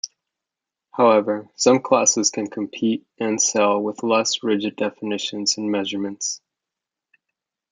However, 0.93 1.47
some 1.55 1.79
classes 1.79 2.31
can 2.31 2.49
compete 2.49 3.05
and 3.19 3.39
sail 3.39 3.79
with 3.79 4.01
less 4.01 4.41
rigid 4.41 4.75
definitions 4.75 5.57
and 5.59 5.69
measurements. 5.71 6.41